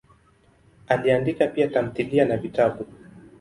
[0.87, 2.85] Aliandika pia tamthilia na vitabu.